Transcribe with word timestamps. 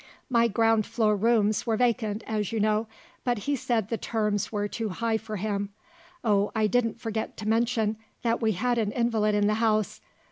My 0.31 0.47
ground 0.47 0.87
floor 0.87 1.15
rooms 1.15 1.67
were 1.67 1.77
vacant, 1.77 2.23
as 2.25 2.51
you 2.51 2.59
know 2.59 2.87
but 3.23 3.37
he 3.37 3.55
said 3.55 3.89
the 3.89 3.99
terms 3.99 4.51
were 4.51 4.67
too 4.67 4.89
high 4.89 5.17
for 5.19 5.35
him. 5.35 5.69
Oh, 6.23 6.51
I 6.55 6.65
didn't 6.65 6.99
forget 6.99 7.37
to 7.37 7.47
mention 7.47 7.97
that 8.23 8.41
we 8.41 8.53
had 8.53 8.79
an 8.79 8.91
invalid 8.93 9.35
in 9.35 9.45
the 9.45 9.53
house! 9.61 10.01